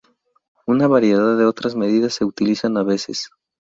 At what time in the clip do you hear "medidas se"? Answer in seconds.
1.75-2.25